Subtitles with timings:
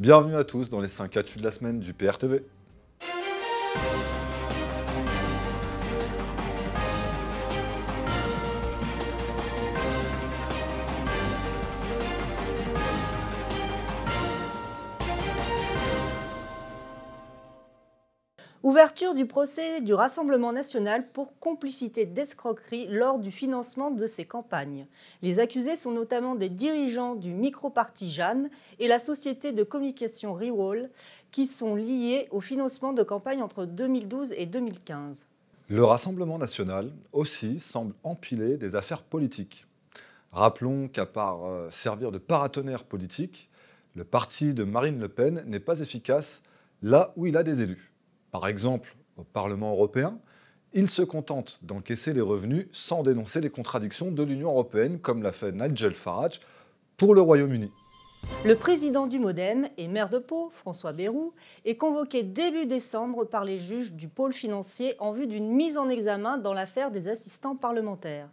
[0.00, 2.42] Bienvenue à tous dans les 5 actus de la semaine du PRTV.
[18.84, 24.84] Ouverture du procès du Rassemblement national pour complicité d'escroquerie lors du financement de ses campagnes.
[25.22, 30.90] Les accusés sont notamment des dirigeants du micro-parti Jeanne et la société de communication Rewall
[31.30, 35.28] qui sont liés au financement de campagnes entre 2012 et 2015.
[35.68, 39.64] Le Rassemblement national aussi semble empiler des affaires politiques.
[40.30, 43.48] Rappelons qu'à part euh, servir de paratonnerre politique,
[43.94, 46.42] le parti de Marine Le Pen n'est pas efficace
[46.82, 47.93] là où il a des élus.
[48.34, 50.18] Par exemple, au Parlement européen,
[50.72, 55.30] il se contente d'encaisser les revenus sans dénoncer les contradictions de l'Union européenne, comme l'a
[55.30, 56.40] fait Nigel Farage
[56.96, 57.70] pour le Royaume-Uni.
[58.44, 61.32] Le président du Modem et maire de Pau, François Bayrou,
[61.64, 65.88] est convoqué début décembre par les juges du pôle financier en vue d'une mise en
[65.88, 68.28] examen dans l'affaire des assistants parlementaires.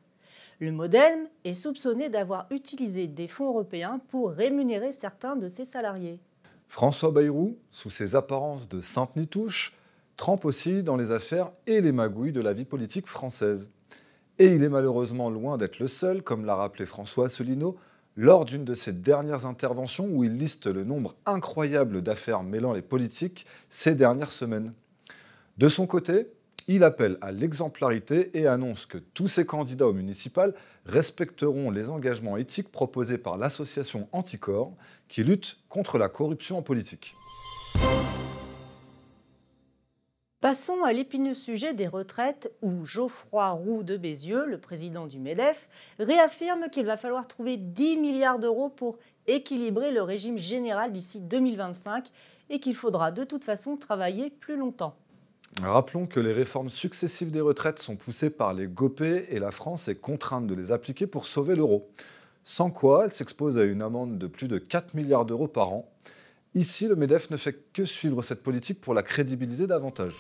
[0.58, 6.20] Le Modem est soupçonné d'avoir utilisé des fonds européens pour rémunérer certains de ses salariés.
[6.68, 9.76] François Bayrou, sous ses apparences de sainte-nitouche,
[10.22, 13.72] trempe aussi dans les affaires et les magouilles de la vie politique française.
[14.38, 17.76] Et il est malheureusement loin d'être le seul, comme l'a rappelé François Asselineau,
[18.16, 22.84] lors d'une de ses dernières interventions où il liste le nombre incroyable d'affaires mêlant les
[22.84, 24.74] politiques ces dernières semaines.
[25.58, 26.28] De son côté,
[26.68, 30.54] il appelle à l'exemplarité et annonce que tous ses candidats au municipal
[30.86, 34.72] respecteront les engagements éthiques proposés par l'association Anticor
[35.08, 37.16] qui lutte contre la corruption en politique.
[40.42, 45.70] Passons à l'épineux sujet des retraites où Geoffroy Roux de Bézieux, le président du MEDEF,
[46.00, 48.98] réaffirme qu'il va falloir trouver 10 milliards d'euros pour
[49.28, 52.08] équilibrer le régime général d'ici 2025
[52.50, 54.96] et qu'il faudra de toute façon travailler plus longtemps.
[55.62, 59.90] Rappelons que les réformes successives des retraites sont poussées par les GOPÉ et la France
[59.90, 61.88] est contrainte de les appliquer pour sauver l'euro.
[62.44, 65.88] Sans quoi, elle s'expose à une amende de plus de 4 milliards d'euros par an.
[66.54, 70.14] Ici, le MEDEF ne fait que suivre cette politique pour la crédibiliser davantage.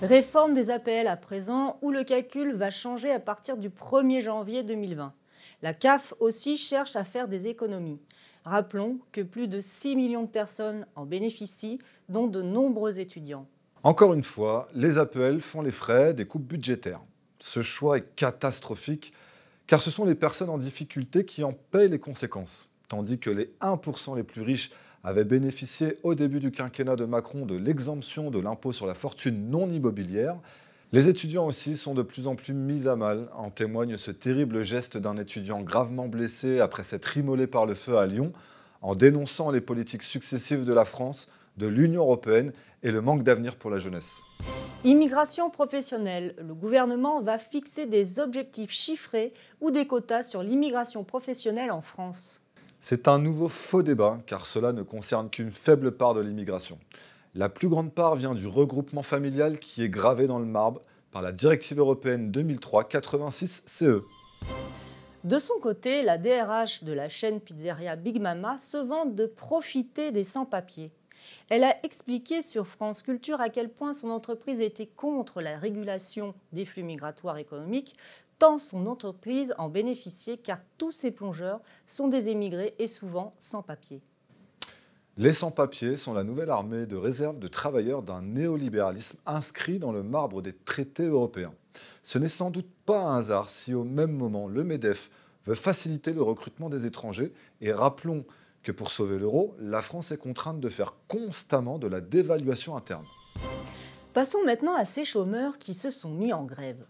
[0.00, 4.62] Réforme des APL à présent, où le calcul va changer à partir du 1er janvier
[4.62, 5.12] 2020.
[5.60, 8.00] La CAF aussi cherche à faire des économies.
[8.46, 13.46] Rappelons que plus de 6 millions de personnes en bénéficient, dont de nombreux étudiants.
[13.82, 17.02] Encore une fois, les APL font les frais des coupes budgétaires.
[17.40, 19.12] Ce choix est catastrophique,
[19.66, 23.52] car ce sont les personnes en difficulté qui en payent les conséquences, tandis que les
[23.60, 24.70] 1% les plus riches
[25.08, 29.48] avait bénéficié au début du quinquennat de Macron de l'exemption de l'impôt sur la fortune
[29.48, 30.36] non immobilière.
[30.92, 33.30] Les étudiants aussi sont de plus en plus mis à mal.
[33.34, 37.96] En témoigne ce terrible geste d'un étudiant gravement blessé après s'être immolé par le feu
[37.96, 38.34] à Lyon,
[38.82, 42.52] en dénonçant les politiques successives de la France, de l'Union européenne
[42.82, 44.20] et le manque d'avenir pour la jeunesse.
[44.84, 46.34] Immigration professionnelle.
[46.38, 49.32] Le gouvernement va fixer des objectifs chiffrés
[49.62, 52.42] ou des quotas sur l'immigration professionnelle en France.
[52.80, 56.78] C'est un nouveau faux débat, car cela ne concerne qu'une faible part de l'immigration.
[57.34, 60.80] La plus grande part vient du regroupement familial qui est gravé dans le marbre
[61.10, 64.02] par la directive européenne 2003-86 CE.
[65.24, 70.12] De son côté, la DRH de la chaîne pizzeria Big Mama se vante de profiter
[70.12, 70.92] des sans-papiers.
[71.48, 76.32] Elle a expliqué sur France Culture à quel point son entreprise était contre la régulation
[76.52, 77.94] des flux migratoires économiques,
[78.38, 83.62] tant son entreprise en bénéficiait car tous ses plongeurs sont des émigrés et souvent sans
[83.62, 84.00] papier.
[85.16, 90.04] Les sans-papiers sont la nouvelle armée de réserve de travailleurs d'un néolibéralisme inscrit dans le
[90.04, 91.54] marbre des traités européens.
[92.04, 95.10] Ce n'est sans doute pas un hasard si au même moment le MEDEF
[95.44, 98.24] veut faciliter le recrutement des étrangers et rappelons
[98.62, 103.04] que pour sauver l'euro, la France est contrainte de faire constamment de la dévaluation interne.
[104.14, 106.84] Passons maintenant à ces chômeurs qui se sont mis en grève.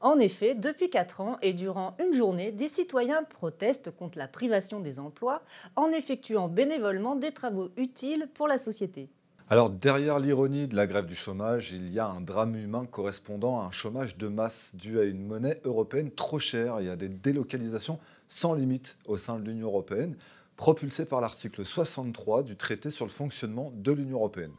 [0.00, 4.80] En effet, depuis 4 ans et durant une journée, des citoyens protestent contre la privation
[4.80, 5.42] des emplois
[5.76, 9.08] en effectuant bénévolement des travaux utiles pour la société.
[9.50, 13.60] Alors derrière l'ironie de la grève du chômage, il y a un drame humain correspondant
[13.60, 17.10] à un chômage de masse dû à une monnaie européenne trop chère et à des
[17.10, 20.16] délocalisations sans limite au sein de l'Union européenne,
[20.56, 24.52] propulsées par l'article 63 du traité sur le fonctionnement de l'Union européenne.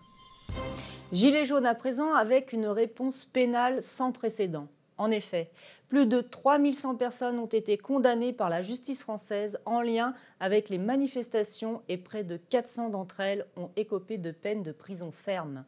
[1.11, 4.67] Gilets jaunes à présent avec une réponse pénale sans précédent.
[4.97, 5.51] En effet,
[5.87, 10.77] plus de 3100 personnes ont été condamnées par la justice française en lien avec les
[10.77, 15.65] manifestations et près de 400 d'entre elles ont écopé de peines de prison ferme.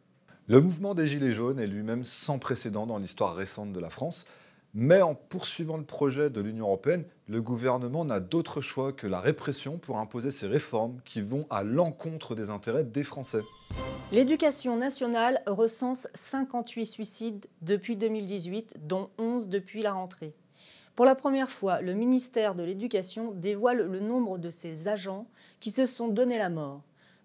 [0.47, 4.25] Le mouvement des Gilets jaunes est lui-même sans précédent dans l'histoire récente de la France.
[4.73, 9.19] Mais en poursuivant le projet de l'Union européenne, le gouvernement n'a d'autre choix que la
[9.19, 13.41] répression pour imposer ces réformes qui vont à l'encontre des intérêts des Français.
[14.11, 20.33] L'éducation nationale recense 58 suicides depuis 2018, dont 11 depuis la rentrée.
[20.95, 25.27] Pour la première fois, le ministère de l'Éducation dévoile le nombre de ses agents
[25.59, 26.81] qui se sont donné la mort.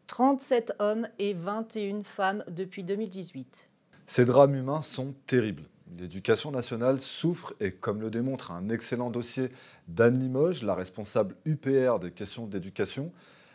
[0.09, 3.69] 37 hommes et 21 femmes depuis 2018.
[4.07, 5.65] Ces drames humains sont terribles.
[5.99, 9.51] L'éducation nationale souffre et, comme le démontre un excellent dossier
[9.89, 13.13] d'Anne Limoges, la responsable UPR des questions d'éducation,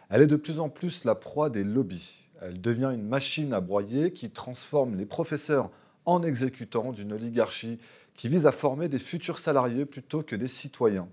[0.10, 2.28] elle est de plus en plus la proie des lobbies.
[2.42, 5.72] Elle devient une machine à broyer qui transforme les professeurs
[6.06, 7.80] en exécutants d'une oligarchie
[8.14, 11.08] qui vise à former des futurs salariés plutôt que des citoyens.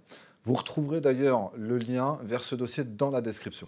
[0.44, 3.66] Vous retrouverez d'ailleurs le lien vers ce dossier dans la description.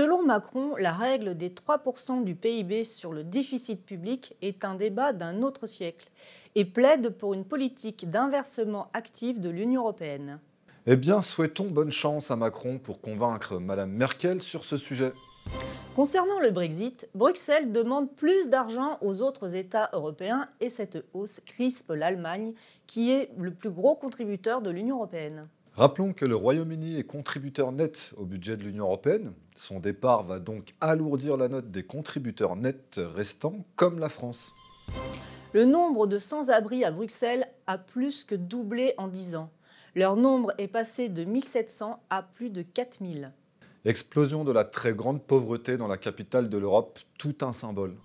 [0.00, 5.12] Selon Macron, la règle des 3% du PIB sur le déficit public est un débat
[5.12, 6.08] d'un autre siècle
[6.54, 10.40] et plaide pour une politique d'inversement active de l'Union européenne.
[10.86, 15.12] Eh bien, souhaitons bonne chance à Macron pour convaincre Mme Merkel sur ce sujet.
[15.94, 21.92] Concernant le Brexit, Bruxelles demande plus d'argent aux autres États européens et cette hausse crispe
[21.94, 22.54] l'Allemagne,
[22.86, 25.46] qui est le plus gros contributeur de l'Union européenne.
[25.80, 29.32] Rappelons que le Royaume-Uni est contributeur net au budget de l'Union européenne.
[29.56, 34.52] Son départ va donc alourdir la note des contributeurs nets restants, comme la France.
[35.54, 39.50] Le nombre de sans-abri à Bruxelles a plus que doublé en 10 ans.
[39.94, 43.32] Leur nombre est passé de 1700 à plus de 4000.
[43.86, 47.96] Explosion de la très grande pauvreté dans la capitale de l'Europe, tout un symbole.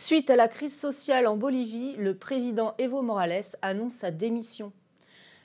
[0.00, 4.72] Suite à la crise sociale en Bolivie, le président Evo Morales annonce sa démission.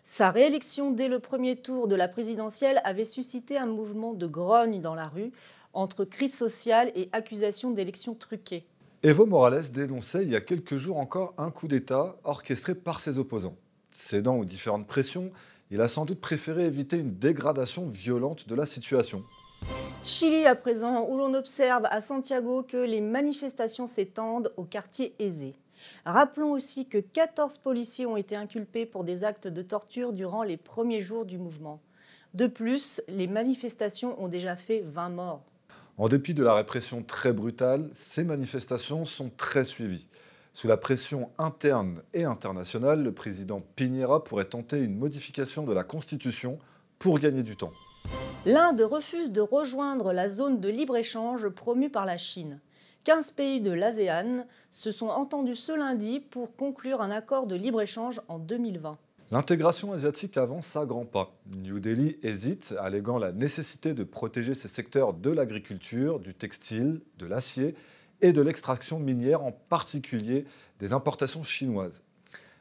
[0.03, 4.79] Sa réélection dès le premier tour de la présidentielle avait suscité un mouvement de grogne
[4.79, 5.31] dans la rue
[5.73, 8.63] entre crise sociale et accusation d'élections truquées.
[9.01, 13.17] Evo Morales dénonçait il y a quelques jours encore un coup d'État orchestré par ses
[13.17, 13.57] opposants.
[13.91, 15.31] Cédant aux différentes pressions,
[15.71, 19.23] il a sans doute préféré éviter une dégradation violente de la situation.
[20.03, 25.55] Chili à présent, où l'on observe à Santiago que les manifestations s'étendent aux quartiers aisés.
[26.05, 30.57] Rappelons aussi que 14 policiers ont été inculpés pour des actes de torture durant les
[30.57, 31.79] premiers jours du mouvement.
[32.33, 35.43] De plus, les manifestations ont déjà fait 20 morts.
[35.97, 40.07] En dépit de la répression très brutale, ces manifestations sont très suivies.
[40.55, 45.83] Sous la pression interne et internationale, le président Piñera pourrait tenter une modification de la
[45.83, 46.59] Constitution
[46.99, 47.71] pour gagner du temps.
[48.45, 52.59] L'Inde refuse de rejoindre la zone de libre-échange promue par la Chine.
[53.05, 58.19] 15 pays de l'ASEAN se sont entendus ce lundi pour conclure un accord de libre-échange
[58.27, 58.97] en 2020.
[59.31, 61.33] L'intégration asiatique avance à grands pas.
[61.57, 67.25] New Delhi hésite, alléguant la nécessité de protéger ces secteurs de l'agriculture, du textile, de
[67.25, 67.75] l'acier
[68.19, 70.43] et de l'extraction minière, en particulier
[70.81, 72.03] des importations chinoises.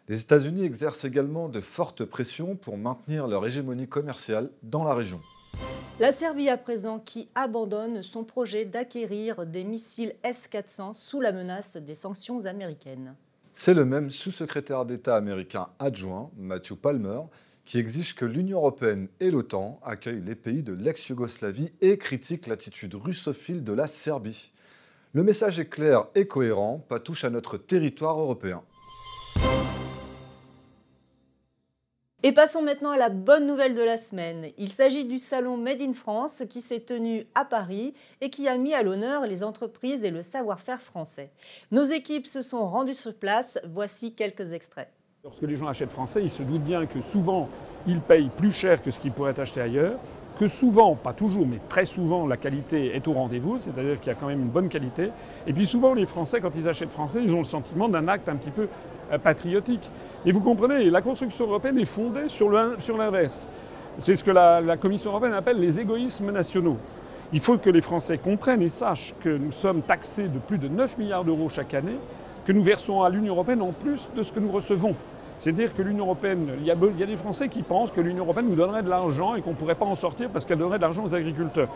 [0.08, 5.20] Les États-Unis exercent également de fortes pressions pour maintenir leur hégémonie commerciale dans la région.
[6.00, 11.76] La Serbie à présent qui abandonne son projet d'acquérir des missiles S-400 sous la menace
[11.76, 13.14] des sanctions américaines.
[13.52, 17.20] C'est le même sous-secrétaire d'État américain adjoint, Matthew Palmer,
[17.66, 22.94] qui exige que l'Union européenne et l'OTAN accueillent les pays de l'ex-Yougoslavie et critique l'attitude
[22.94, 24.50] russophile de la Serbie.
[25.12, 28.62] Le message est clair et cohérent, pas touche à notre territoire européen.
[32.24, 34.46] Et passons maintenant à la bonne nouvelle de la semaine.
[34.56, 38.56] Il s'agit du salon Made in France qui s'est tenu à Paris et qui a
[38.58, 41.30] mis à l'honneur les entreprises et le savoir-faire français.
[41.72, 43.58] Nos équipes se sont rendues sur place.
[43.72, 44.88] Voici quelques extraits.
[45.24, 47.48] Lorsque les gens achètent français, ils se doutent bien que souvent,
[47.88, 49.98] ils payent plus cher que ce qu'ils pourraient acheter ailleurs,
[50.38, 54.14] que souvent, pas toujours, mais très souvent, la qualité est au rendez-vous, c'est-à-dire qu'il y
[54.14, 55.10] a quand même une bonne qualité.
[55.48, 58.28] Et puis souvent, les Français, quand ils achètent français, ils ont le sentiment d'un acte
[58.28, 58.68] un petit peu
[59.18, 59.90] patriotique.
[60.24, 63.46] Et vous comprenez, la construction européenne est fondée sur l'inverse.
[63.98, 66.78] C'est ce que la, Commission européenne appelle les égoïsmes nationaux.
[67.32, 70.68] Il faut que les Français comprennent et sachent que nous sommes taxés de plus de
[70.68, 71.96] 9 milliards d'euros chaque année,
[72.44, 74.94] que nous versons à l'Union européenne en plus de ce que nous recevons.
[75.38, 78.00] C'est-à-dire que l'Union européenne, il y, a, il y, a, des Français qui pensent que
[78.00, 80.58] l'Union européenne nous donnerait de l'argent et qu'on ne pourrait pas en sortir parce qu'elle
[80.58, 81.68] donnerait de l'argent aux agriculteurs.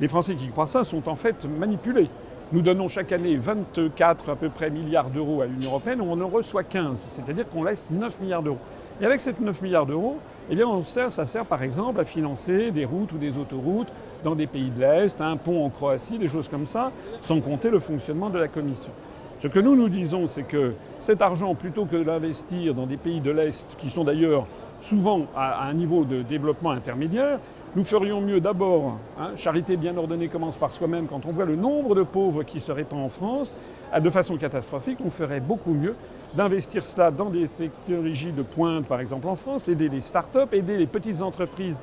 [0.00, 2.08] Les Français qui croient ça sont en fait manipulés.
[2.52, 6.28] Nous donnons chaque année 24 à peu près milliards d'euros à l'Union européenne, on en
[6.28, 8.58] reçoit 15, c'est-à-dire qu'on laisse 9 milliards d'euros.
[9.00, 10.18] Et avec ces 9 milliards d'euros,
[10.50, 13.88] eh bien ça sert par exemple à financer des routes ou des autoroutes
[14.22, 17.70] dans des pays de l'Est, un pont en Croatie, des choses comme ça, sans compter
[17.70, 18.92] le fonctionnement de la Commission.
[19.38, 22.96] Ce que nous nous disons, c'est que cet argent, plutôt que de l'investir dans des
[22.96, 24.46] pays de l'Est, qui sont d'ailleurs
[24.80, 27.40] souvent à, un niveau de développement intermédiaire.
[27.76, 31.56] Nous ferions mieux d'abord, hein, charité bien ordonnée commence par soi-même, quand on voit le
[31.56, 33.56] nombre de pauvres qui se répand en France,
[34.00, 35.96] de façon catastrophique, on ferait beaucoup mieux
[36.34, 40.78] d'investir cela dans des technologies de pointe, par exemple en France, aider les start-up, aider
[40.78, 41.76] les petites entreprises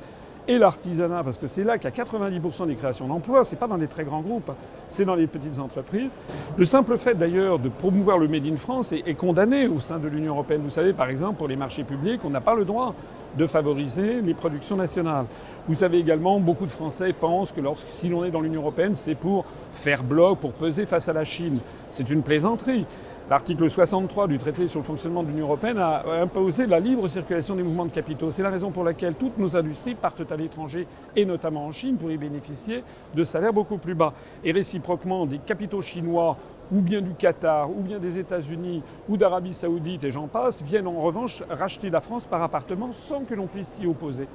[0.48, 3.68] et l'artisanat, parce que c'est là qu'il y a 90% des créations d'emplois, c'est pas
[3.68, 4.50] dans les très grands groupes,
[4.88, 6.10] c'est dans les petites entreprises.
[6.56, 10.08] Le simple fait d'ailleurs de promouvoir le Made in France est, condamné au sein de
[10.08, 10.62] l'Union européenne.
[10.62, 12.94] Vous savez, par exemple, pour les marchés publics, on n'a pas le droit
[13.36, 15.26] de favoriser les productions nationales.
[15.68, 18.94] Vous savez également, beaucoup de Français pensent que lorsque, si l'on est dans l'Union européenne,
[18.94, 21.60] c'est pour faire bloc, pour peser face à la Chine.
[21.90, 22.84] C'est une plaisanterie.
[23.30, 27.54] L'article 63 du traité sur le fonctionnement de l'Union européenne a imposé la libre circulation
[27.54, 28.30] des mouvements de capitaux.
[28.30, 31.96] C'est la raison pour laquelle toutes nos industries partent à l'étranger, et notamment en Chine,
[31.96, 32.82] pour y bénéficier
[33.14, 34.12] de salaires beaucoup plus bas.
[34.44, 36.36] Et réciproquement, des capitaux chinois
[36.72, 40.88] ou bien du Qatar, ou bien des États-Unis, ou d'Arabie saoudite, et j'en passe, viennent
[40.88, 44.26] en revanche racheter la France par appartement sans que l'on puisse s'y opposer.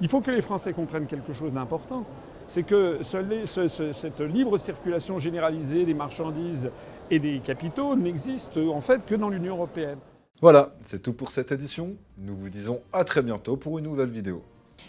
[0.00, 2.04] Il faut que les Français comprennent quelque chose d'important.
[2.46, 6.70] C'est que cette libre circulation généralisée des marchandises
[7.10, 9.98] et des capitaux n'existent en fait que dans l'Union européenne.
[10.40, 11.96] Voilà, c'est tout pour cette édition.
[12.22, 14.42] Nous vous disons à très bientôt pour une nouvelle vidéo.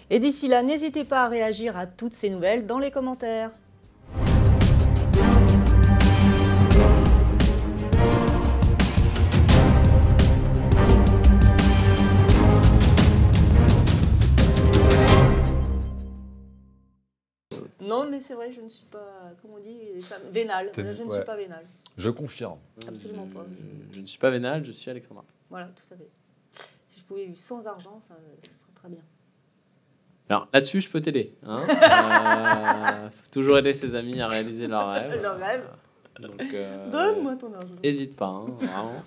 [0.09, 3.51] Et d'ici là, n'hésitez pas à réagir à toutes ces nouvelles dans les commentaires.
[17.91, 19.77] Non, mais c'est vrai, je ne suis pas, comment on dit,
[20.31, 20.71] vénale.
[20.75, 21.65] Je ne suis pas vénale.
[21.97, 22.57] Je confirme.
[22.87, 23.45] Absolument pas.
[23.91, 25.25] Je, ne suis pas vénale, je suis Alexandra.
[25.49, 26.09] Voilà, tout à fait.
[26.87, 29.01] Si je pouvais vivre sans argent, ça, serait très bien.
[30.29, 31.35] Alors là-dessus, je peux t'aider.
[31.45, 35.21] Hein euh, faut toujours aider ses amis à réaliser leurs rêves.
[35.21, 35.67] Leurs rêves.
[36.21, 37.67] Euh, Donne-moi ton argent.
[37.83, 39.03] Hésite pas, hein, vraiment.